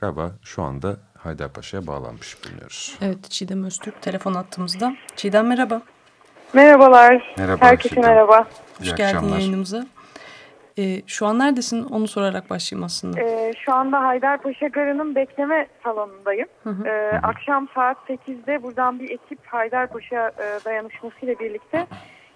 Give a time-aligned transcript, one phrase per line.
[0.00, 2.98] galiba şu anda Haydarpaşa'ya bağlanmış bulunuyoruz.
[3.02, 4.92] Evet Çiğdem Öztürk telefon attığımızda.
[5.16, 5.82] Çiğdem merhaba.
[6.52, 7.34] Merhabalar.
[7.38, 7.66] Merhaba.
[7.66, 8.10] Herkese Çiğdem.
[8.10, 8.46] merhaba.
[8.78, 9.38] Hoş İyi geldin akşamlar.
[9.38, 9.86] yayınımıza.
[10.78, 13.20] Ee, şu an neredesin onu sorarak başlayayım aslında.
[13.20, 16.48] Ee, şu anda Haydarpaşa Garı'nın bekleme salonundayım.
[16.86, 16.90] Ee,
[17.22, 21.86] akşam saat 8'de buradan bir ekip Haydarpaşa e, dayanışmasıyla birlikte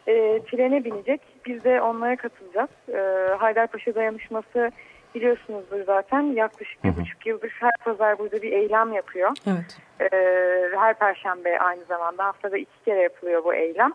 [0.07, 0.13] e,
[0.51, 1.21] trene binecek.
[1.47, 2.71] Biz de onlara katılacağız.
[2.89, 4.71] Ee, Haydarpaşa dayanışması
[5.15, 9.31] biliyorsunuzdur zaten yaklaşık bir buçuk yıldır her pazar burada bir eylem yapıyor.
[9.47, 9.79] Evet.
[10.01, 13.93] Ee, her perşembe aynı zamanda haftada iki kere yapılıyor bu eylem.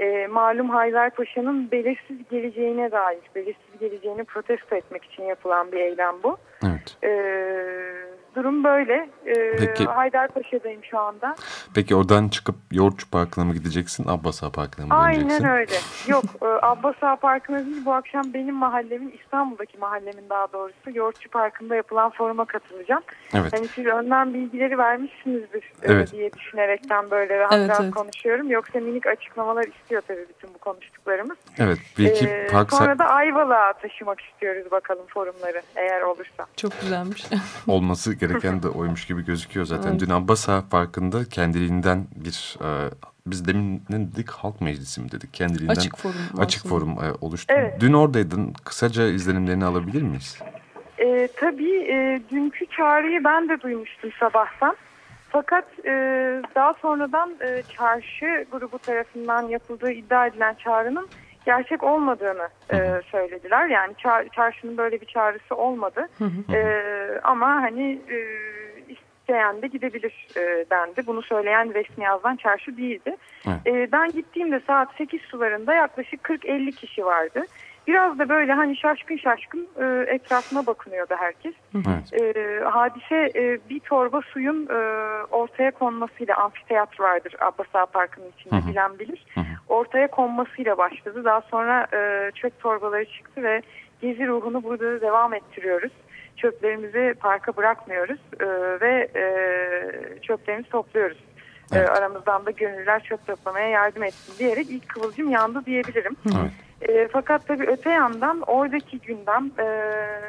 [0.00, 6.36] Ee, malum Haydarpaşa'nın belirsiz geleceğine dair, belirsiz geleceğini protesto etmek için yapılan bir eylem bu.
[6.66, 6.96] Evet.
[7.04, 9.08] Ee, durum böyle.
[9.26, 9.84] Ee, Peki.
[9.84, 11.34] Haydarpaşa'dayım şu anda.
[11.74, 15.44] Peki oradan çıkıp Yoğurtçu Parkı'na mı gideceksin, Abbas Ağa Parkı'na mı döneceksin?
[15.44, 15.74] Aynen öyle.
[16.06, 21.30] Yok e, Abbas Ağa Parkı'na değil bu akşam benim mahallemin İstanbul'daki mahallemin daha doğrusu Yoğurtçu
[21.30, 23.02] Parkı'nda yapılan foruma katılacağım.
[23.34, 23.52] Evet.
[23.52, 26.12] Hani siz önden bilgileri vermişsinizdir e, Evet.
[26.12, 27.94] diye düşünerekten böyle rahat Evet, rahat evet.
[27.94, 28.50] konuşuyorum.
[28.50, 31.36] Yoksa minik açıklamalar istiyor tabii bütün bu konuştuklarımız.
[31.58, 31.78] Evet.
[31.98, 36.46] Bir iki Ee, park sonra da Ayvalık'a taşımak istiyoruz bakalım forumları eğer olursa.
[36.56, 37.26] Çok güzelmiş.
[37.66, 39.90] olması gereken de oymuş gibi gözüküyor zaten.
[39.90, 40.00] Evet.
[40.00, 42.90] Dün Abbas Ağa Parkı'nda kendiliğinden bir e,
[43.26, 46.74] biz demin ne dedik halk meclisi mi dedik kendiliğinden Açık forum açık aslında.
[46.74, 47.54] forum e, oluştu.
[47.56, 47.80] Evet.
[47.80, 50.38] Dün oradaydın kısaca izlenimlerini alabilir miyiz?
[50.98, 54.76] Ee, tabii e, dünkü çağrıyı ben de duymuştum sabahtan.
[55.30, 55.90] Fakat e,
[56.54, 61.08] daha sonradan e, çarşı grubu tarafından yapıldığı iddia edilen çağrının
[61.48, 62.76] gerçek olmadığını e,
[63.10, 63.66] söylediler.
[63.68, 66.08] Yani ça- çarşının böyle bir çağrısı olmadı.
[66.54, 66.60] E,
[67.24, 68.18] ama hani e,
[68.88, 71.06] isteyen de gidebilir e, dendi.
[71.06, 73.16] Bunu söyleyen resmi yazdan çarşı değildi.
[73.66, 77.44] E, ben gittiğimde saat 8 sularında yaklaşık 40-50 kişi vardı.
[77.88, 81.54] Biraz da böyle hani şaşkın şaşkın e, etrafına bakınıyordu herkes.
[81.74, 82.22] Evet.
[82.22, 84.78] E, hadise e, bir torba suyun e,
[85.30, 89.26] ortaya konmasıyla amfiteyatro vardır Abbas Ağa Parkı'nın içinde bilen bilir.
[89.68, 91.24] Ortaya konmasıyla başladı.
[91.24, 93.62] Daha sonra e, çöp torbaları çıktı ve
[94.00, 95.92] gezi ruhunu burada da devam ettiriyoruz.
[96.36, 98.46] Çöplerimizi parka bırakmıyoruz e,
[98.80, 99.22] ve e,
[100.22, 101.18] çöplerimizi topluyoruz.
[101.72, 101.90] E, Evet.
[101.90, 106.16] aramızdan da gönüllüler çöp toplamaya yardım etsin diyerek ilk kıvılcım yandı diyebilirim.
[106.26, 106.52] Evet.
[106.82, 109.64] E, fakat tabii öte yandan oradaki gündem e,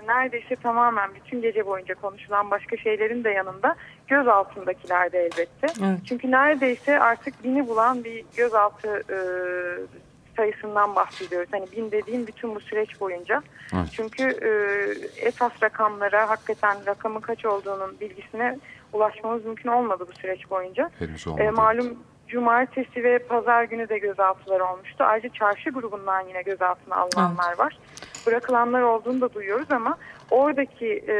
[0.07, 3.75] neredeyse tamamen bütün gece boyunca konuşulan başka şeylerin de yanında
[4.07, 5.67] göz altındakiler de elbette.
[5.85, 5.99] Evet.
[6.05, 9.17] Çünkü neredeyse artık bini bulan bir gözaltı e,
[10.37, 11.49] sayısından bahsediyoruz.
[11.51, 13.41] Hani bin dediğim bütün bu süreç boyunca.
[13.73, 13.87] Evet.
[13.91, 14.49] Çünkü e,
[15.27, 18.59] esas rakamlara hakikaten rakamın kaç olduğunun bilgisine
[18.93, 20.89] ulaşmamız mümkün olmadı bu süreç boyunca.
[20.99, 21.43] Henüz olmadı.
[21.43, 21.97] E, malum
[22.29, 25.03] cumartesi ve pazar günü de gözaltılar olmuştu.
[25.03, 27.77] Ayrıca çarşı grubundan yine gözaltına alınanlar var.
[28.27, 29.97] Bırakılanlar olduğunu da duyuyoruz ama
[30.31, 31.15] oradaki e,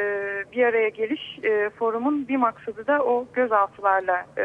[0.52, 4.44] bir araya geliş e, forumun bir maksadı da o gözaltılarla e,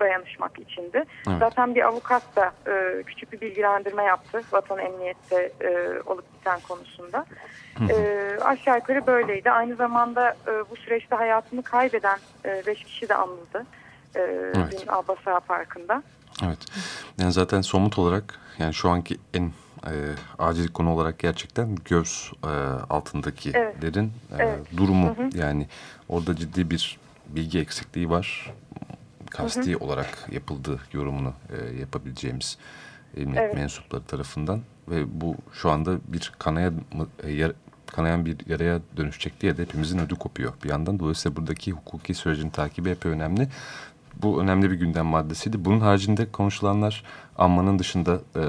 [0.00, 1.04] dayanışmak içindi.
[1.28, 1.38] Evet.
[1.38, 7.26] Zaten bir avukat da e, küçük bir bilgilendirme yaptı vatan emniyette e, olup biten konusunda.
[7.90, 7.96] E,
[8.44, 9.50] aşağı yukarı böyleydi.
[9.50, 12.18] Aynı zamanda e, bu süreçte hayatını kaybeden
[12.66, 13.66] 5 kişi de anıldı.
[14.16, 14.72] E, Evet.
[14.72, 16.02] dün Abbas Ağa Parkı'nda.
[16.44, 16.58] Evet.
[17.20, 19.52] Yani zaten somut olarak yani şu anki en
[19.86, 19.92] e,
[20.38, 22.48] acil konu olarak gerçekten göz e,
[22.90, 24.66] altındakilerin e, Evet.
[24.76, 25.16] durumu.
[25.34, 25.66] Yani
[26.08, 28.52] orada ciddi bir bilgi eksikliği var.
[29.30, 32.58] Kasti olarak yapıldığı yorumunu e, yapabileceğimiz
[33.16, 33.54] emniyet Evet.
[33.54, 36.72] mensupları tarafından ve bu şu anda bir kanaya
[37.22, 37.52] e, yar-
[37.86, 40.98] kanayan bir yaraya dönüşecek diye de hepimizin ödü kopuyor bir yandan.
[40.98, 43.48] Dolayısıyla buradaki hukuki sürecin takibi epey önemli.
[44.22, 45.64] Bu önemli bir gündem maddesiydi.
[45.64, 47.04] Bunun haricinde konuşulanlar
[47.38, 48.42] anmanın dışında e,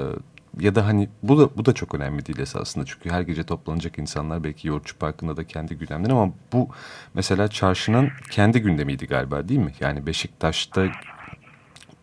[0.60, 2.84] ya da hani bu da bu da çok önemli değil esasında.
[2.84, 6.68] Çünkü her gece toplanacak insanlar belki Yoğurtçu Parkı'nda da kendi gündemleri ama bu
[7.14, 9.72] mesela çarşının kendi gündemiydi galiba değil mi?
[9.80, 10.86] Yani Beşiktaş'ta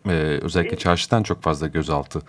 [0.06, 0.12] e,
[0.42, 2.22] özellikle çarşıdan çok fazla gözaltı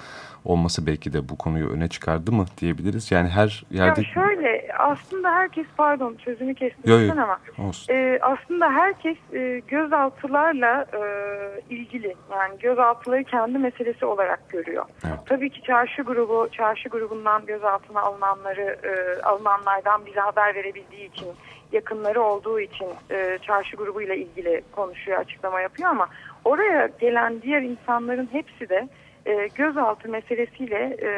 [0.46, 3.12] olması belki de bu konuyu öne çıkardı mı diyebiliriz.
[3.12, 4.02] Yani her yerde...
[4.02, 4.43] Ya şöyle
[4.78, 7.12] aslında herkes pardon sözünü kestim Yo, yo.
[7.12, 7.94] ama Olsun.
[7.94, 11.02] e, aslında herkes e, gözaltılarla e,
[11.70, 14.86] ilgili yani gözaltıları kendi meselesi olarak görüyor.
[15.08, 15.20] Evet.
[15.26, 21.28] Tabii ki çarşı grubu çarşı grubundan gözaltına alınanları e, alınanlardan bize haber verebildiği için
[21.72, 26.08] yakınları olduğu için e, çarşı grubuyla ilgili konuşuyor açıklama yapıyor ama
[26.46, 28.88] oraya gelen diğer insanların hepsi de
[29.26, 31.10] e, gözaltı meselesiyle e,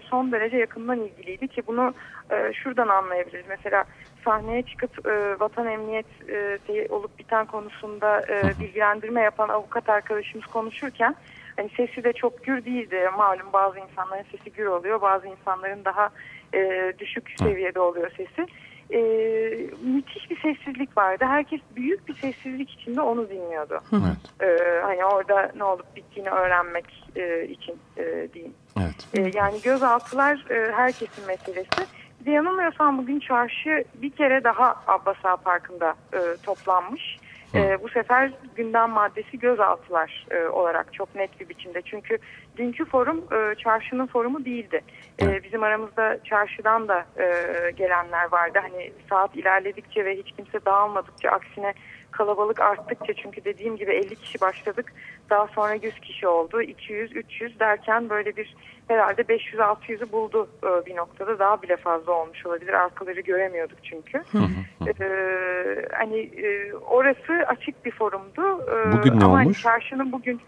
[0.00, 1.94] son derece yakından ilgiliydi ki bunu
[2.30, 3.46] e, şuradan anlayabiliriz.
[3.48, 3.84] Mesela
[4.24, 11.14] sahneye çıkıp e, vatan emniyet e, olup biten konusunda e, bilgilendirme yapan avukat arkadaşımız konuşurken
[11.56, 13.08] hani sesi de çok gür değildi.
[13.16, 16.10] Malum bazı insanların sesi gür oluyor, bazı insanların daha
[16.54, 18.46] e, düşük seviyede oluyor sesi.
[18.90, 18.98] e,
[19.82, 21.24] müthiş bir sessizlik vardı.
[21.28, 23.80] Herkes büyük bir sessizlik içinde onu dinliyordu.
[23.92, 24.50] Evet.
[24.50, 28.54] E, hani orada ne olup bittiğini öğrenmek e, için e, diyeyim.
[28.80, 29.08] Evet.
[29.14, 31.97] E, yani gözaltılar e, herkesin meselesi.
[32.26, 37.18] De yanılmıyorsam bugün çarşı bir kere daha Abbas Ağa Parkı'nda e, toplanmış.
[37.54, 41.82] E, bu sefer gündem maddesi gözaltılar e, olarak çok net bir biçimde.
[41.82, 42.18] Çünkü
[42.56, 44.80] dünkü forum e, çarşının forumu değildi.
[45.22, 47.24] E, bizim aramızda çarşıdan da e,
[47.70, 48.58] gelenler vardı.
[48.62, 51.74] Hani saat ilerledikçe ve hiç kimse dağılmadıkça aksine
[52.18, 54.92] kalabalık arttıkça çünkü dediğim gibi 50 kişi başladık.
[55.30, 56.62] Daha sonra 100 kişi oldu.
[56.62, 58.56] 200, 300 derken böyle bir
[58.88, 61.38] herhalde 500-600'ü buldu e, bir noktada.
[61.38, 62.72] Daha bile fazla olmuş olabilir.
[62.72, 64.22] Arkaları göremiyorduk çünkü.
[65.00, 68.64] Ee, hani e, orası açık bir forumdu.
[68.70, 69.62] Ee, Bugün ne ama hani olmuş?
[69.62, 70.40] çarşının bugün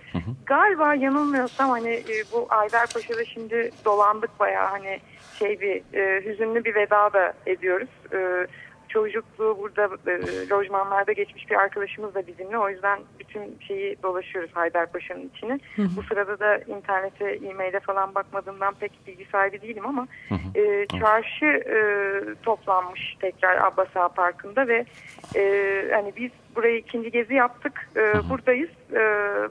[0.46, 5.00] galiba yanılmıyorsam hani e, bu Aydarpaşa'da şimdi dolandık bayağı hani
[5.38, 7.88] şey bir e, hüzünlü bir veda da ediyoruz.
[8.12, 8.46] Ee,
[8.92, 12.58] çocukluğu burada e, lojmanlarda geçmiş bir arkadaşımız da bizimle.
[12.58, 15.58] O yüzden bütün şeyi dolaşıyoruz Haydarpaşa'nın içine.
[15.78, 20.06] Bu sırada da internete, e-maile falan bakmadığımdan pek bilgi sahibi değilim ama
[20.54, 21.78] e, çarşı e,
[22.42, 24.84] toplanmış tekrar Abbas Ağa Parkı'nda ve
[25.36, 25.42] e,
[25.94, 27.88] hani biz burayı ikinci gezi yaptık.
[27.96, 28.00] E,
[28.30, 28.70] buradayız.
[28.92, 29.00] E,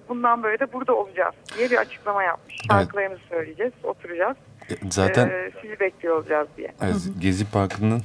[0.10, 2.56] bundan böyle de burada olacağız diye bir açıklama yapmış.
[2.72, 4.38] Şarkılarımızı söyleyeceğiz, oturacağız.
[4.72, 6.74] E, Zaten E, sizi bekliyor olacağız diye.
[6.82, 8.02] Evet, Gezi Parkı'nın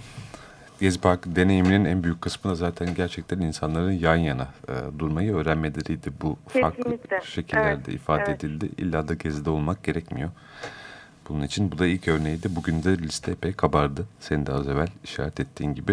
[0.85, 6.13] Gezi Parkı deneyiminin en büyük kısmı da zaten gerçekten insanların yan yana e, durmayı öğrenmeleriydi.
[6.23, 7.21] Bu farklı Kesinlikle.
[7.25, 8.45] şekillerde Evet, ifade evet.
[8.45, 8.69] edildi.
[8.79, 10.31] İlla da Gezi'de olmak gerekmiyor.
[11.29, 12.49] Bunun için bu da ilk örneğiydi.
[12.57, 14.07] Bugün de liste epey kabardı.
[14.21, 15.93] Senin de az evvel işaret ettiğin gibi.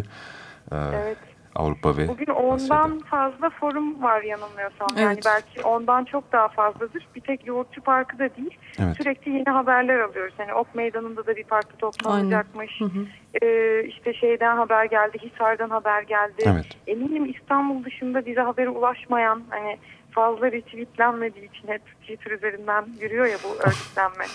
[0.71, 1.17] E, Evet.
[1.55, 2.83] Avrupa ve Bugün Asya'da.
[2.83, 4.87] ondan fazla forum var yanılmıyorsam.
[4.97, 5.23] Yani Evet.
[5.25, 7.07] belki ondan çok daha fazladır.
[7.15, 8.57] Bir tek Yoğurtçu Parkı da değil.
[8.79, 8.97] Evet.
[8.97, 10.33] Sürekli yeni haberler alıyoruz.
[10.37, 12.81] Hani Ok Meydanı'nda da bir parkta toplanacakmış.
[12.81, 13.05] Hı hı.
[13.41, 16.43] Ee, işte şeyden haber geldi, Hisar'dan haber geldi.
[16.45, 16.65] Evet.
[16.87, 19.77] Eminim İstanbul dışında bize haberi ulaşmayan hani
[20.11, 24.25] fazla retweetlenmediği için hep Twitter üzerinden yürüyor ya bu örgütlenme.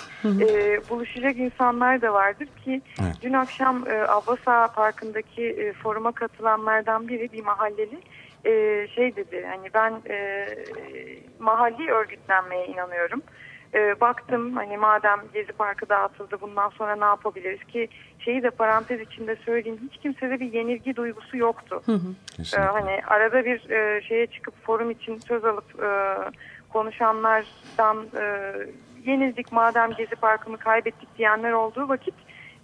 [0.44, 3.14] Ee, buluşacak insanlar da vardır ki Evet.
[3.22, 7.98] dün akşam e, Abbas Ağa Parkı'ndaki e, foruma katılanlardan biri bir mahalleli
[8.44, 10.46] e, şey dedi hani ben e,
[11.38, 13.22] mahalli örgütlenmeye inanıyorum.
[13.74, 19.00] E, baktım hani madem Gezi Parkı dağıtıldı bundan sonra ne yapabiliriz ki şeyi de parantez
[19.00, 21.82] içinde söyleyeyim hiç kimsede bir yenilgi duygusu yoktu.
[21.88, 21.92] Ee,
[22.36, 22.58] Kesinlikle.
[22.58, 25.90] hani arada bir e, şeye çıkıp forum için söz alıp e,
[26.72, 28.52] konuşanlardan e,
[29.04, 32.14] yenildik madem Gezi Parkı'nı kaybettik diyenler olduğu vakit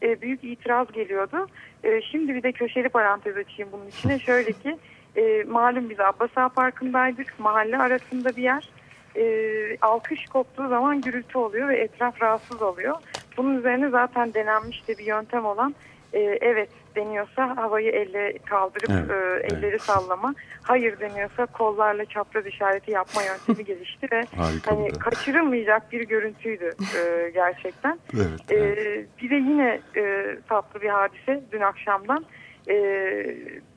[0.03, 1.47] e, büyük itiraz geliyordu.
[1.85, 4.19] E, şimdi bir de köşeli parantez açayım bunun içine.
[4.27, 4.79] Şöyle ki
[5.17, 7.35] e, malum biz Abbas Ağa Parkı'ndaydık.
[7.39, 8.69] Mahalle arasında bir yer.
[9.17, 12.97] E, alkış koptuğu zaman gürültü oluyor ve etraf rahatsız oluyor.
[13.37, 15.75] Bunun üzerine zaten denenmiş de bir yöntem olan
[16.13, 19.53] e, evet deniyorsa havayı elle kaldırıp Evet, e, evet.
[19.53, 20.35] elleri sallama.
[20.63, 27.31] Hayır deniyorsa kollarla çapraz işareti yapma yöntemi gelişti ve Harika hani kaçırılmayacak bir görüntüydü e,
[27.31, 27.99] gerçekten.
[28.15, 29.07] Evet, E, evet.
[29.23, 32.25] bir de yine e, tatlı bir hadise dün akşamdan
[32.69, 32.75] e,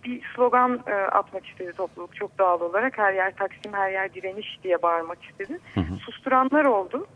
[0.03, 2.97] bir slogan e, atmak istedi topluluk çok doğal olarak.
[2.97, 5.59] Her yer Taksim, her yer direniş diye bağırmak istedi.
[6.05, 7.07] Susturanlar oldu.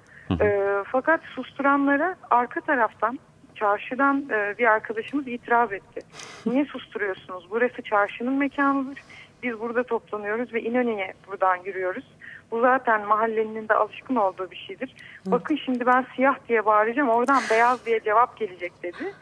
[0.42, 0.60] E,
[0.92, 3.20] fakat susturanlara arka taraftan
[3.56, 6.02] çarşıdan e, bir arkadaşımız itiraz etti.
[6.46, 7.48] Niye susturuyorsunuz?
[7.50, 9.00] Burası çarşının mekanıdır.
[9.44, 12.06] Biz burada toplanıyoruz ve İnönü'ye buradan yürüyoruz.
[12.52, 14.96] Bu zaten mahallenin de alışkın olduğu bir şeydir.
[15.26, 19.14] Bakın şimdi ben siyah diye bağıracağım oradan beyaz diye cevap gelecek dedi.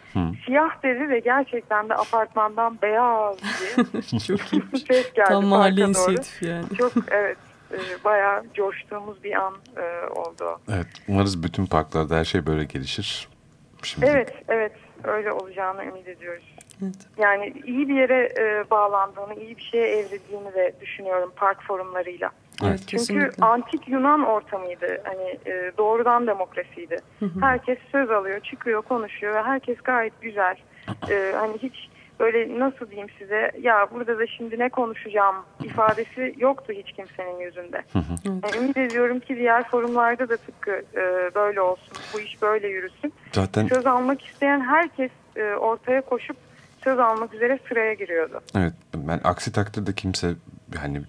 [0.45, 4.63] Siyah dedi ve gerçekten de apartmandan beyaz diye Çok iyi.
[4.87, 5.27] ses geldi.
[5.27, 6.65] Tam mahalle inisiyatifi yani.
[6.77, 7.37] Çok evet
[7.71, 10.59] e, bayağı coştuğumuz bir an e, oldu.
[10.69, 13.27] Evet, umarız bütün parklarda her şey böyle gelişir.
[13.83, 14.71] Şimdi Evet, evet.
[15.03, 16.55] Öyle olacağını ümit ediyoruz.
[16.83, 16.95] Evet.
[17.17, 22.31] Yani iyi bir yere e, bağlandığını, iyi bir şeye evrildiğini de düşünüyorum park forumlarıyla.
[22.63, 23.45] Evet, Çünkü kesinlikle.
[23.45, 25.01] antik Yunan ortamıydı.
[25.03, 26.97] Hani e, doğrudan demokrasiydi.
[27.39, 30.55] Herkes söz alıyor, çıkıyor, konuşuyor ve herkes gayet güzel.
[31.09, 36.73] E, hani hiç böyle nasıl diyeyim size ya burada da şimdi ne konuşacağım ifadesi yoktu
[36.73, 37.81] hiç kimsenin yüzünde.
[38.25, 41.97] Yani ümit ediyorum ki diğer forumlarda da tıpkı e, böyle olsun.
[42.13, 43.13] Bu iş böyle yürüsün.
[43.33, 46.37] zaten Söz almak isteyen herkes e, ortaya koşup
[46.83, 48.41] söz almak üzere sıraya giriyordu.
[48.57, 50.27] Evet ben aksi takdirde kimse
[50.81, 51.01] hani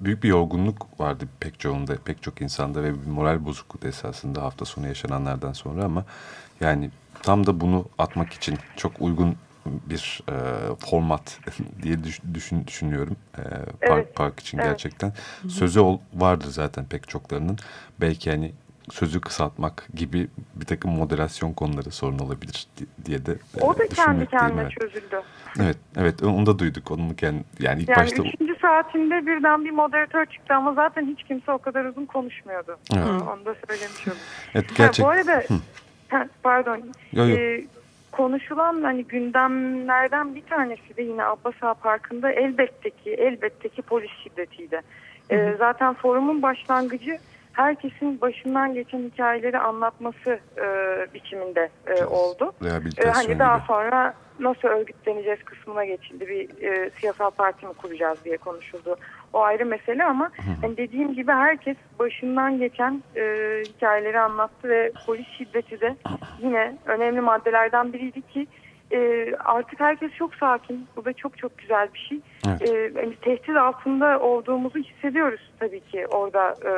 [0.00, 4.64] büyük bir yorgunluk vardı pek çoğunda pek çok insanda ve bir moral bozukluğu esasında hafta
[4.64, 6.04] sonu yaşananlardan sonra ama
[6.60, 6.90] yani
[7.22, 10.34] tam da bunu atmak için çok uygun bir e,
[10.78, 11.38] format
[11.82, 14.70] diye düş- düşün, düşünüyorum e, park, Evet, park için evet.
[14.70, 15.12] gerçekten
[15.48, 17.58] sözü ol, vardır zaten pek çoklarının
[18.00, 18.52] belki hani
[18.90, 22.66] sözü kısaltmak gibi bir takım moderasyon konuları sorun olabilir
[23.04, 24.72] diye de O da kendi kendine evet.
[24.80, 25.22] çözüldü.
[25.60, 26.90] Evet, evet onu da duyduk.
[26.90, 28.22] Onun kendi, yani ilk yani başta...
[28.22, 32.78] üçüncü saatinde birden bir moderatör çıktı ama zaten hiç kimse o kadar uzun konuşmuyordu.
[32.94, 33.06] Evet.
[33.06, 34.18] Onu da söylemiş oldum.
[34.54, 35.06] Evet, gerçek...
[35.06, 35.42] Ha, bu arada,
[36.42, 36.80] pardon,
[37.12, 37.36] yo, yo.
[37.36, 37.64] E,
[38.12, 44.10] konuşulan hani gündemlerden bir tanesi de yine Abbas Ağa Parkı'nda elbette ki, elbette ki polis
[44.22, 44.80] şiddetiydi.
[45.30, 47.18] E, zaten forumun başlangıcı
[47.52, 50.66] herkesin başından geçen hikayeleri anlatması e,
[51.14, 52.52] biçiminde e, oldu.
[53.04, 53.66] E, hani daha gibi.
[53.66, 56.28] sonra nasıl örgütleneceğiz kısmına geçildi.
[56.28, 58.96] Bir e, siyasal parti mi kuracağız diye konuşuldu.
[59.32, 60.30] O ayrı mesele ama
[60.60, 63.22] hani dediğim gibi herkes başından geçen e,
[63.66, 65.96] hikayeleri anlattı ve polis şiddeti de
[66.42, 68.46] yine önemli maddelerden biriydi ki
[68.92, 70.86] e, artık herkes çok sakin.
[70.96, 72.20] Bu da çok çok güzel bir şey.
[72.48, 72.70] Evet.
[72.70, 76.72] E, hani tehdit altında olduğumuzu hissediyoruz tabii ki orada e,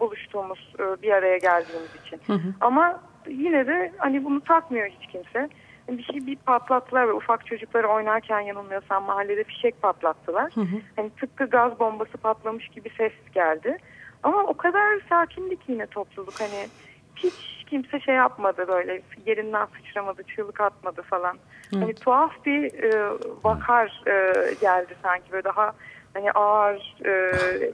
[0.00, 2.20] buluştuğumuz, e, bir araya geldiğimiz için.
[2.26, 2.54] Hı hı.
[2.60, 5.48] Ama yine de hani bunu takmıyor hiç kimse.
[5.88, 10.52] Bir şey bir patlattılar ve ufak çocukları oynarken yanılmıyorsam mahallede fişek patlattılar.
[10.54, 10.76] Hı hı.
[10.96, 13.78] Hani tıpkı gaz bombası patlamış gibi ses geldi.
[14.22, 16.68] Ama o kadar sakindi ki yine topluluk hani
[17.16, 21.36] hiç kimse şey yapmadı böyle yerinden sıçramadı, çığlık atmadı falan.
[21.72, 21.82] Evet.
[21.82, 23.10] Hani tuhaf bir e,
[23.44, 25.72] vakar e, geldi sanki böyle daha
[26.14, 27.10] hani ağır, e,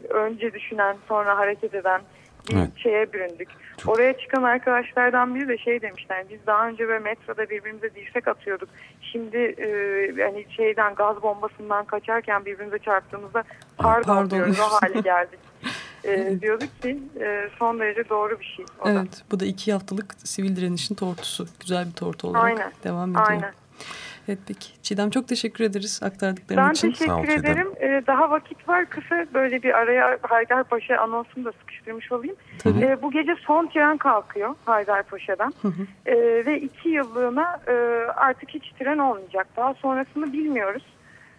[0.08, 2.00] önce düşünen sonra hareket eden
[2.48, 2.68] bir evet.
[2.76, 3.48] şeye büründük.
[3.76, 3.94] Çok...
[3.94, 6.24] Oraya çıkan arkadaşlardan biri de şey demişler.
[6.30, 8.68] Biz daha önce böyle metroda birbirimize dirsek atıyorduk.
[9.00, 9.68] Şimdi e,
[10.22, 13.44] hani şeyden gaz bombasından kaçarken birbirimize çarptığımızda
[13.78, 14.30] pardon, pardon.
[14.30, 15.38] diyoruz o hale geldik.
[16.06, 18.64] E, diyorduk ki e, son derece doğru bir şey.
[18.84, 19.24] O evet da.
[19.30, 21.46] bu da iki haftalık sivil direnişin tortusu.
[21.60, 22.72] Güzel bir tortu olarak Aynen.
[22.84, 23.26] devam ediyor.
[23.28, 23.52] Aynen.
[24.28, 24.82] Evet peki.
[24.82, 26.88] Çiğdem çok teşekkür ederiz aktardıkların ben için.
[26.88, 27.68] Ben teşekkür ederim.
[27.80, 28.86] Ee, daha vakit var.
[28.86, 32.36] Kısa böyle bir araya Haydarpaşa anonsunu da sıkıştırmış olayım.
[32.58, 32.84] Tabii.
[32.84, 35.52] Ee, bu gece son tren kalkıyor Haydarpaşa'dan.
[35.62, 35.86] Hı hı.
[36.06, 37.72] Ee, ve iki yıllığına e,
[38.16, 39.46] artık hiç tren olmayacak.
[39.56, 40.82] Daha sonrasını bilmiyoruz.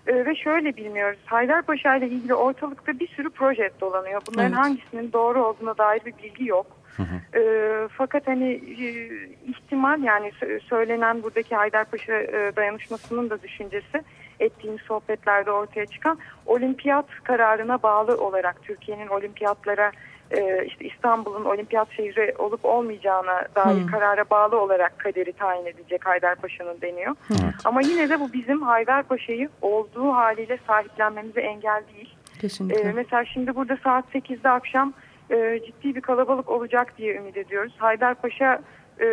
[0.08, 1.20] Ee, ve şöyle bilmiyoruz.
[1.26, 4.22] Haydarpaşa ile ilgili ortalıkta bir sürü proje dolanıyor.
[4.28, 4.60] Bunların evet.
[4.60, 6.68] hangisinin doğru olduğuna dair bir bilgi yok.
[6.98, 7.40] Hı hı.
[7.40, 7.42] E,
[7.88, 9.10] fakat hani e,
[9.48, 10.32] ihtimal yani
[10.70, 14.04] söylenen buradaki Haydarpaşa e, dayanışmasının da düşüncesi
[14.40, 19.92] ettiğimiz sohbetlerde ortaya çıkan olimpiyat kararına bağlı olarak Türkiye'nin olimpiyatlara
[20.32, 23.88] e, işte İstanbul'un olimpiyat şehri olup olmayacağına dair hmm.
[23.88, 27.16] karara bağlı olarak kaderi tayin edecek Haydarpaşa'nın deniyor.
[27.32, 27.54] Evet.
[27.66, 32.16] Ama yine de bu bizim Haydarpaşa'yı olduğu haliyle sahiplenmemize engel değil.
[32.42, 32.90] Kesinlikle.
[32.90, 34.94] E, mesela şimdi burada saat 8'de akşam
[35.30, 37.74] e, ciddi bir kalabalık olacak diye ümit ediyoruz.
[37.78, 38.62] Haydarpaşa
[39.00, 39.08] e,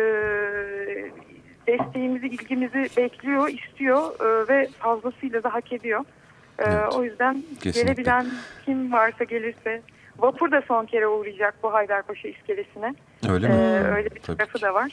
[1.67, 6.05] desteğimizi, ilgimizi bekliyor, istiyor e, ve fazlasıyla da hak ediyor.
[6.59, 6.93] E, evet.
[6.93, 7.81] O yüzden Kesinlikle.
[7.81, 8.25] gelebilen
[8.65, 9.81] kim varsa gelirse
[10.19, 12.95] Vapur da son kere uğrayacak bu Haydarpaşa iskelesine.
[13.29, 13.53] Öyle mi?
[13.53, 14.61] Ee, öyle bir Tabii tarafı ki.
[14.61, 14.91] da var.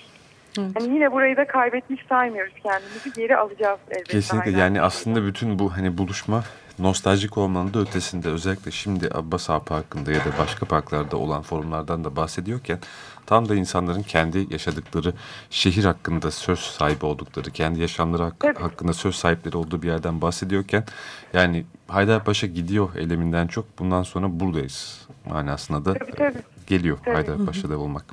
[0.58, 0.70] Evet.
[0.80, 3.12] Yani yine burayı da kaybetmiş saymıyoruz kendimizi.
[3.12, 4.12] Geri alacağız elbette.
[4.12, 6.44] Kesinlikle yani aslında bütün bu hani buluşma
[6.78, 12.04] nostaljik olmanın da ötesinde özellikle şimdi Abbas Ağa Parkı'nda ya da başka parklarda olan forumlardan
[12.04, 12.78] da bahsediyorken
[13.26, 15.12] tam da insanların kendi yaşadıkları
[15.50, 18.60] şehir hakkında söz sahibi oldukları, kendi yaşamları hak evet.
[18.60, 20.84] hakkında söz sahipleri olduğu bir yerden bahsediyorken
[21.32, 26.38] yani Haydarpaşa gidiyor eleminden çok bundan sonra buradayız manasında da tabii, tabii.
[26.66, 27.14] geliyor tabii.
[27.14, 28.04] Haydarpaşa'da olmak.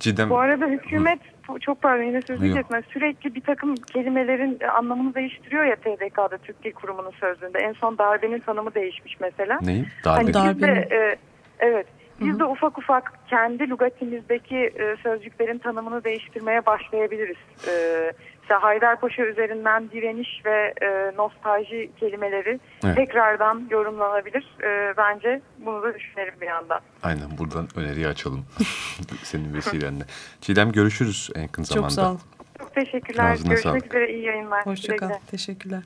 [0.00, 0.30] Cidden...
[0.30, 1.20] Bu arada hükümet
[1.58, 2.84] çok pardon yine sözü kesmez.
[2.92, 7.58] Sürekli bir takım kelimelerin anlamını değiştiriyor ya TDK'da Türk Dil Kurumu'nun sözlüğünde.
[7.58, 9.58] En son darbenin tanımı değişmiş mesela.
[9.62, 9.86] Neyin?
[10.04, 10.32] Darbe.
[10.32, 11.16] Hani de, e,
[11.58, 11.86] evet.
[12.20, 17.36] Biz de ufak ufak kendi lügatimizdeki e, sözcüklerin tanımını değiştirmeye başlayabiliriz.
[17.68, 17.72] E,
[18.50, 22.96] mesela Haydarpaşa üzerinden direniş ve e, nostalji kelimeleri evet.
[22.96, 24.56] tekrardan yorumlanabilir.
[24.62, 26.80] E, bence bunu da düşünelim bir yandan.
[27.02, 28.44] Aynen buradan öneriyi açalım
[29.22, 30.04] senin vesilenle.
[30.40, 31.88] Çiğdem görüşürüz en yakın zamanda.
[31.88, 32.18] Çok sağ ol.
[32.58, 33.32] Çok teşekkürler.
[33.32, 33.86] Ağzına Görüşmek sağlık.
[33.86, 34.66] üzere iyi yayınlar.
[34.66, 35.10] Hoşçakal.
[35.30, 35.82] Teşekkürler.